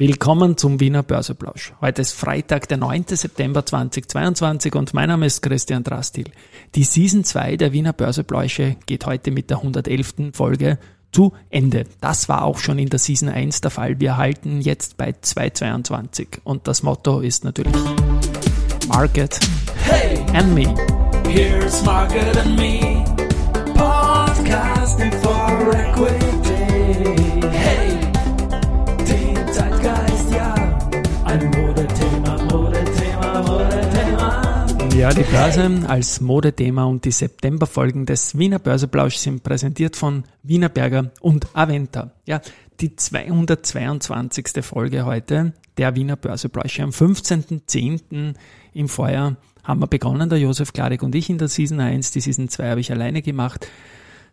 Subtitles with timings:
[0.00, 1.72] Willkommen zum Wiener Börseplausch.
[1.80, 3.06] Heute ist Freitag, der 9.
[3.08, 6.26] September 2022 und mein Name ist Christian Drastil.
[6.76, 10.30] Die Season 2 der Wiener Börsepläusche geht heute mit der 111.
[10.34, 10.78] Folge
[11.10, 11.82] zu Ende.
[12.00, 13.98] Das war auch schon in der Season 1 der Fall.
[13.98, 17.74] Wir halten jetzt bei 222 und das Motto ist natürlich
[18.86, 19.40] Market
[19.82, 20.72] hey, and Me.
[21.28, 23.04] Here's Market and Me.
[23.74, 25.10] Podcasting
[34.98, 41.12] Ja, die Börse als Modethema und die Septemberfolgen des Wiener Börseplausch sind präsentiert von Wienerberger
[41.20, 42.10] und Aventa.
[42.26, 42.40] Ja,
[42.80, 44.64] die 222.
[44.64, 46.80] Folge heute der Wiener Börseplausch.
[46.80, 48.34] Am 15.10.
[48.74, 52.10] im Vorjahr haben wir begonnen, der Josef Klarik und ich in der Season 1.
[52.10, 53.68] Die Season 2 habe ich alleine gemacht.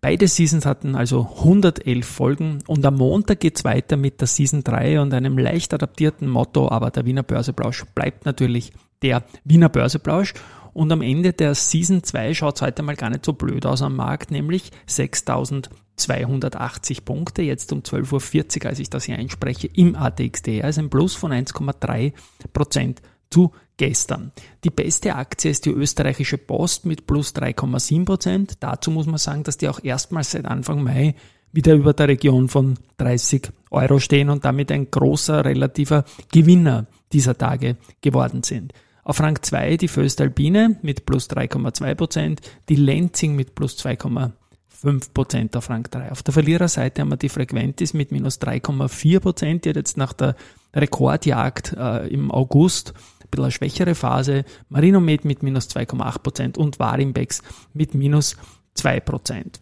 [0.00, 5.00] Beide Seasons hatten also 111 Folgen und am Montag geht's weiter mit der Season 3
[5.00, 10.34] und einem leicht adaptierten Motto, aber der Wiener Börseplausch bleibt natürlich der Wiener Börseplausch.
[10.72, 13.80] Und am Ende der Season 2 schaut es heute mal gar nicht so blöd aus
[13.80, 19.96] am Markt, nämlich 6280 Punkte, jetzt um 12.40 Uhr, als ich das hier einspreche, im
[19.96, 20.62] ATXD.
[20.62, 22.12] Also ein Plus von 1,3
[22.52, 24.32] Prozent zu gestern.
[24.64, 28.54] Die beste Aktie ist die österreichische Post mit plus 3,7 Prozent.
[28.60, 31.14] Dazu muss man sagen, dass die auch erstmals seit Anfang Mai
[31.52, 37.36] wieder über der Region von 30 Euro stehen und damit ein großer relativer Gewinner dieser
[37.36, 38.72] Tage geworden sind.
[39.04, 45.56] Auf Rang 2 die Föstalpine mit plus 3,2 Prozent, die Lenzing mit plus 2,5 Prozent
[45.56, 46.10] auf Rang 3.
[46.10, 50.12] Auf der Verliererseite haben wir die Frequentis mit minus 3,4 Prozent, die hat jetzt nach
[50.12, 50.34] der
[50.74, 52.94] Rekordjagd äh, im August
[53.36, 57.42] bisschen eine schwächere Phase, Marinomed mit minus 2,8 Prozent und Warimbex
[57.72, 58.36] mit minus
[58.74, 59.60] 2 Prozent.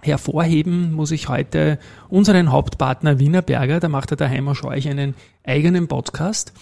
[0.00, 6.52] Hervorheben muss ich heute unseren Hauptpartner Wienerberger, da macht er daheim euch einen eigenen Podcast.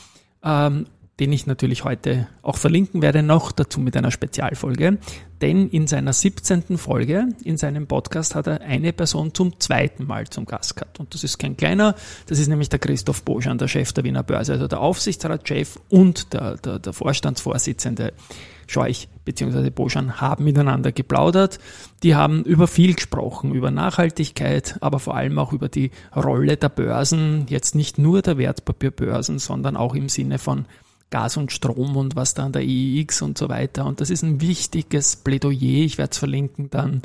[0.45, 0.87] Ähm,
[1.21, 4.99] den ich natürlich heute auch verlinken werde, noch dazu mit einer Spezialfolge.
[5.43, 6.79] Denn in seiner 17.
[6.79, 11.01] Folge in seinem Podcast hat er eine Person zum zweiten Mal zum Gast gehabt.
[11.01, 11.95] Und das ist kein kleiner,
[12.27, 16.33] das ist nämlich der Christoph Boschan, der Chef der Wiener Börse, also der Aufsichtsratschef und
[16.33, 18.13] der, der, der Vorstandsvorsitzende
[18.67, 19.71] Scheuch bzw.
[19.71, 21.59] Boschan haben miteinander geplaudert.
[22.03, 26.71] Die haben über viel gesprochen, über Nachhaltigkeit, aber vor allem auch über die Rolle der
[26.71, 30.67] Börsen, jetzt nicht nur der Wertpapierbörsen, sondern auch im Sinne von
[31.13, 33.85] Gas und Strom und was da an der EEX und so weiter.
[33.87, 37.03] Und das ist ein wichtiges Plädoyer, ich werde es verlinken dann,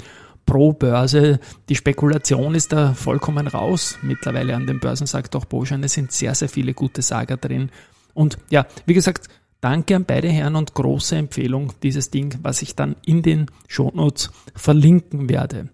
[0.48, 1.40] pro Börse.
[1.70, 5.84] Die Spekulation ist da vollkommen raus mittlerweile an den Börsen, sagt auch Boschan.
[5.84, 7.70] Es sind sehr, sehr viele gute Sager drin.
[8.16, 9.28] Und ja, wie gesagt,
[9.62, 14.32] danke an beide Herren und große Empfehlung dieses Ding, was ich dann in den Shownotes
[14.56, 15.70] verlinken werde.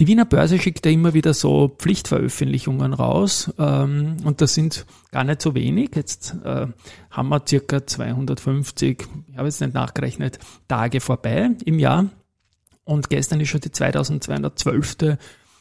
[0.00, 5.24] Die Wiener Börse schickt ja immer wieder so Pflichtveröffentlichungen raus ähm, und das sind gar
[5.24, 5.90] nicht so wenig.
[5.94, 6.68] Jetzt äh,
[7.10, 10.38] haben wir circa 250, ich habe jetzt nicht nachgerechnet,
[10.68, 12.06] Tage vorbei im Jahr
[12.84, 15.18] und gestern ist schon die 2212.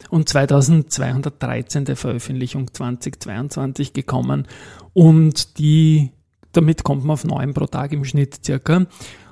[0.10, 1.98] und 2213.
[1.98, 4.48] Veröffentlichung 2022 gekommen
[4.94, 6.14] und die
[6.54, 8.86] damit kommt man auf neun pro Tag im Schnitt circa.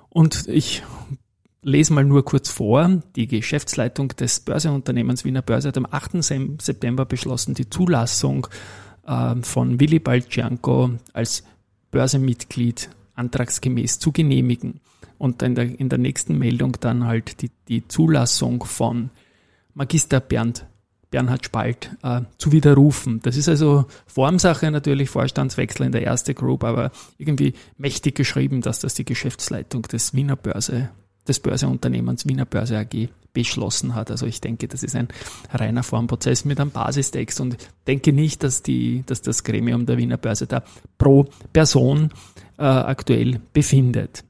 [0.09, 0.83] Und ich
[1.67, 3.01] lese mal nur kurz vor.
[3.15, 6.23] Die Geschäftsleitung des Börseunternehmens Wiener Börse hat am 8.
[6.61, 8.47] September beschlossen, die Zulassung
[9.05, 11.43] äh, von Willy Balcianco als
[11.91, 14.79] Börsemitglied antragsgemäß zu genehmigen.
[15.17, 19.09] Und in der, in der nächsten Meldung dann halt die, die Zulassung von
[19.73, 20.65] Magister Bernd
[21.09, 23.21] Bernhard Spalt äh, zu widerrufen.
[23.23, 28.79] Das ist also Formsache natürlich, Vorstandswechsel in der erste Group, aber irgendwie mächtig geschrieben, dass
[28.79, 30.89] das die Geschäftsleitung des Wiener Börse
[31.27, 34.09] des Börseunternehmens Wiener Börse AG beschlossen hat.
[34.09, 35.09] Also ich denke, das ist ein
[35.53, 40.17] reiner Formprozess mit einem Basistext und denke nicht, dass, die, dass das Gremium der Wiener
[40.17, 40.63] Börse da
[40.97, 42.09] pro Person
[42.57, 44.23] äh, aktuell befindet.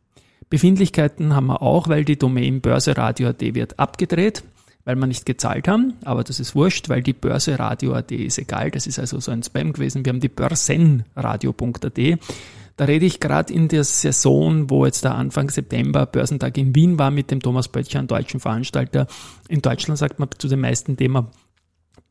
[0.50, 4.44] Befindlichkeiten haben wir auch, weil die Domain Börseradio.at wird abgedreht,
[4.86, 8.88] weil wir nicht gezahlt haben, aber das ist wurscht, weil die Börseradio.at ist egal, das
[8.88, 10.06] ist also so ein Spam gewesen.
[10.06, 12.00] Wir haben die Börsenradio.at
[12.78, 17.00] da rede ich gerade in der Saison, wo jetzt der Anfang September Börsentag in Wien
[17.00, 19.08] war mit dem Thomas Böttcher, einem deutschen Veranstalter.
[19.50, 21.32] In Deutschland sagt man zu den meisten Thema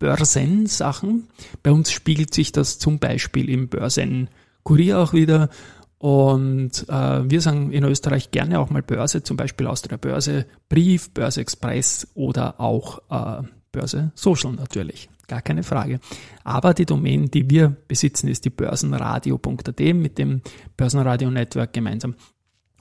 [0.01, 1.29] Börsensachen.
[1.63, 5.51] Bei uns spiegelt sich das zum Beispiel im Börsenkurier auch wieder.
[5.99, 10.47] Und äh, wir sagen in Österreich gerne auch mal Börse, zum Beispiel aus der Börse
[10.69, 16.01] Brief, Börse Express oder auch äh, Börse Social natürlich gar keine Frage.
[16.45, 20.43] Aber die Domain, die wir besitzen, ist die börsenradio.at mit dem
[20.77, 22.15] Börsenradio Network gemeinsam.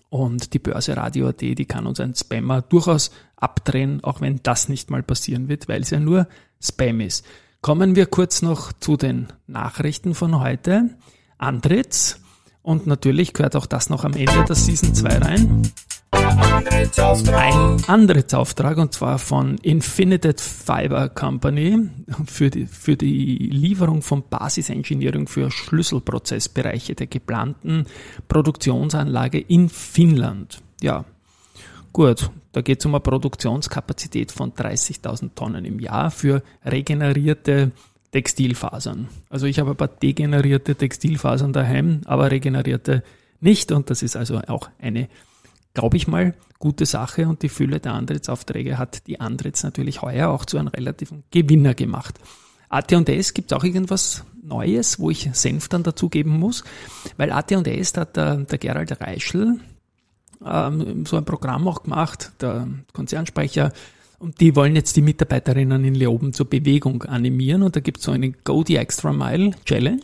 [0.10, 5.04] Und die Börseradio.at, die kann uns ein Spammer durchaus abdrehen, auch wenn das nicht mal
[5.04, 6.28] passieren wird, weil es ja nur
[6.62, 7.26] Spam ist.
[7.62, 10.92] Kommen wir kurz noch zu den Nachrichten von heute.
[11.38, 12.22] Antritts.
[12.62, 15.72] Und natürlich gehört auch das noch am Ende der Season 2 rein.
[17.34, 21.90] Ein Antrittsauftrag und zwar von Infinited Fiber Company
[22.26, 27.86] für die, für die Lieferung von Basisengineering für Schlüsselprozessbereiche der geplanten
[28.28, 30.62] Produktionsanlage in Finnland.
[30.82, 31.06] Ja,
[31.94, 37.72] gut, da geht es um eine Produktionskapazität von 30.000 Tonnen im Jahr für regenerierte
[38.12, 39.10] Textilfasern.
[39.30, 43.04] Also ich habe ein paar degenerierte Textilfasern daheim, aber regenerierte
[43.42, 45.10] nicht und das ist also auch eine
[45.76, 50.30] glaube ich mal, gute Sache und die Fülle der Antrittsaufträge hat die Antritts natürlich heuer
[50.30, 52.20] auch zu einem relativen Gewinner gemacht.
[52.70, 56.64] AT&S gibt es auch irgendwas Neues, wo ich Senf dann dazugeben muss,
[57.18, 59.60] weil AT&S hat der, der Gerald Reischl
[60.44, 63.72] ähm, so ein Programm auch gemacht, der Konzernsprecher,
[64.18, 68.06] und die wollen jetzt die Mitarbeiterinnen in Leoben zur Bewegung animieren und da gibt es
[68.06, 70.02] so eine Go the Extra Mile Challenge.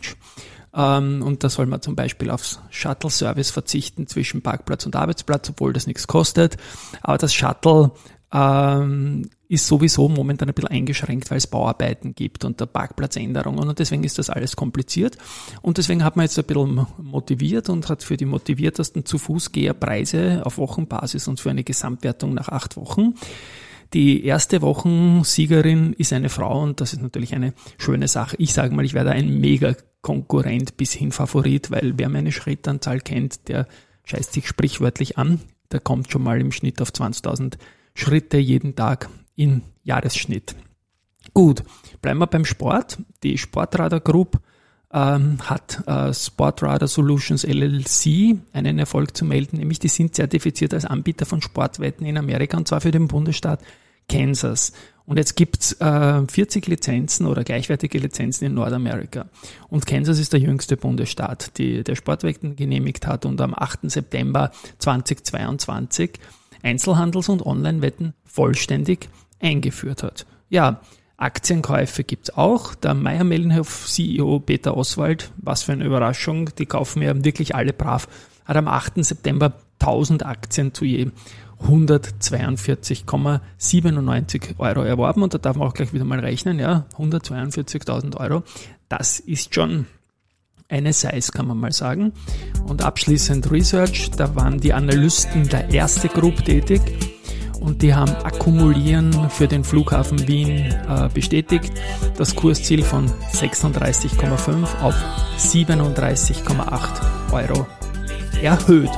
[0.74, 5.72] Ähm, und da soll man zum Beispiel aufs Shuttle-Service verzichten zwischen Parkplatz und Arbeitsplatz, obwohl
[5.72, 6.56] das nichts kostet.
[7.02, 7.92] Aber das Shuttle
[8.32, 13.78] ähm, ist sowieso momentan ein bisschen eingeschränkt, weil es Bauarbeiten gibt und der Parkplatzänderungen und
[13.78, 15.18] deswegen ist das alles kompliziert.
[15.60, 19.74] Und deswegen hat man jetzt ein bisschen motiviert und hat für die motiviertesten zu Fußgeher
[19.74, 23.14] Preise auf Wochenbasis und für eine Gesamtwertung nach acht Wochen.
[23.94, 28.36] Die erste Wochensiegerin ist eine Frau und das ist natürlich eine schöne Sache.
[28.38, 33.00] Ich sage mal, ich werde ein mega Konkurrent bis hin Favorit, weil wer meine Schrittanzahl
[33.00, 33.68] kennt, der
[34.04, 35.40] scheißt sich sprichwörtlich an.
[35.70, 37.54] Der kommt schon mal im Schnitt auf 20.000
[37.94, 40.54] Schritte jeden Tag in Jahresschnitt.
[41.34, 41.62] Gut,
[42.00, 42.98] bleiben wir beim Sport.
[43.22, 44.40] Die Sportradar Group
[44.92, 50.84] ähm, hat äh, Sportradar Solutions LLC einen Erfolg zu melden, nämlich die sind zertifiziert als
[50.84, 53.60] Anbieter von Sportwetten in Amerika und zwar für den Bundesstaat
[54.12, 54.72] Kansas.
[55.04, 59.26] Und jetzt gibt's äh, 40 Lizenzen oder gleichwertige Lizenzen in Nordamerika.
[59.68, 63.90] Und Kansas ist der jüngste Bundesstaat, die der Sportwetten genehmigt hat und am 8.
[63.90, 66.12] September 2022
[66.62, 69.08] Einzelhandels- und Online-Wetten vollständig
[69.40, 70.26] eingeführt hat.
[70.48, 70.80] Ja,
[71.16, 72.74] Aktienkäufe gibt's auch.
[72.74, 78.08] Der Meier-Mellenhof-CEO Peter Oswald, was für eine Überraschung, die kaufen ja wirklich alle brav,
[78.44, 79.04] hat am 8.
[79.04, 81.10] September 1000 Aktien zu je
[81.66, 88.42] 142,97 Euro erworben und da darf man auch gleich wieder mal rechnen, ja, 142.000 Euro.
[88.88, 89.86] Das ist schon
[90.68, 92.12] eine Size, kann man mal sagen.
[92.66, 96.80] Und abschließend Research, da waren die Analysten der erste Group tätig
[97.60, 101.72] und die haben Akkumulieren für den Flughafen Wien äh, bestätigt.
[102.16, 104.94] Das Kursziel von 36,5 auf
[105.38, 107.66] 37,8 Euro
[108.42, 108.90] erhöht.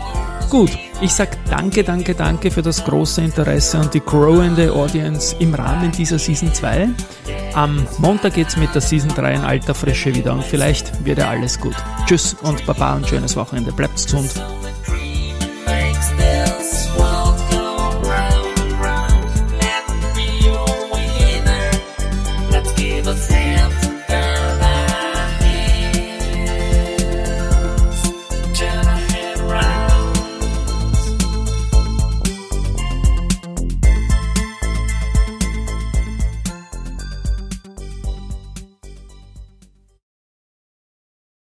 [0.55, 5.53] Gut, ich sage danke, danke, danke für das große Interesse und die growende Audience im
[5.53, 6.91] Rahmen dieser Season 2.
[7.55, 11.29] Am Montag geht's mit der Season 3 in alter Frische wieder und vielleicht wird ja
[11.29, 11.75] alles gut.
[12.07, 13.73] Tschüss und Baba und schönes Wochenende.
[13.73, 14.31] Bleibt gesund.